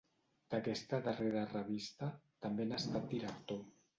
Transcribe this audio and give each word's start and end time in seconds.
D’aquesta 0.53 0.99
darrera 1.07 1.43
revista, 1.51 2.09
també 2.47 2.65
n’ha 2.71 2.83
estat 2.85 3.09
director. 3.15 3.63